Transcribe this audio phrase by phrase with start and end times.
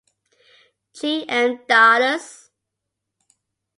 [0.95, 1.25] J.
[1.29, 1.59] M.
[1.67, 2.49] Dallas.